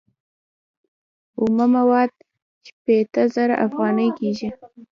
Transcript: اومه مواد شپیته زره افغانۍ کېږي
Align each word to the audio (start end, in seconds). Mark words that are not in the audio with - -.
اومه 1.39 1.65
مواد 1.75 2.11
شپیته 2.67 3.23
زره 3.35 3.55
افغانۍ 3.65 4.09
کېږي 4.19 4.49